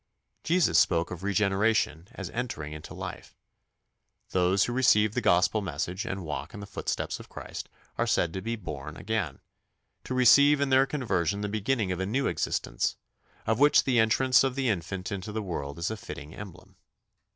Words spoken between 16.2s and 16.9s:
emblem.